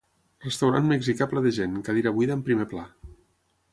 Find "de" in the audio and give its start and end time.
1.47-1.51